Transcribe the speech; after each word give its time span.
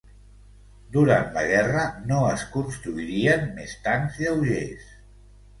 Durant 0.95 1.27
la 1.35 1.43
guerra 1.51 1.83
no 2.11 2.21
es 2.31 2.45
construirien 2.55 3.47
més 3.61 3.77
tancs 3.87 4.21
lleugers. 4.25 4.93